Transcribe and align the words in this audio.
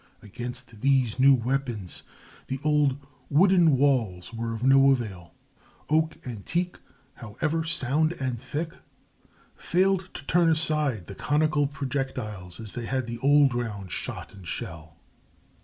Against 0.23 0.81
these 0.81 1.19
new 1.19 1.35
weapons 1.35 2.01
the 2.47 2.59
old 2.63 2.97
"wooden 3.29 3.77
walls" 3.77 4.33
were 4.33 4.51
of 4.51 4.63
no 4.63 4.89
avail. 4.89 5.35
Oak 5.91 6.17
and 6.25 6.43
teak, 6.43 6.79
however 7.13 7.63
sound 7.63 8.13
and 8.13 8.41
thick, 8.41 8.71
failed 9.55 10.09
to 10.15 10.25
turn 10.25 10.49
aside 10.49 11.05
the 11.05 11.13
conical 11.13 11.67
projectiles 11.67 12.59
as 12.59 12.71
they 12.71 12.87
had 12.87 13.05
the 13.05 13.19
old 13.19 13.53
round 13.53 13.91
shot 13.91 14.33
and 14.33 14.47
shell. 14.47 14.95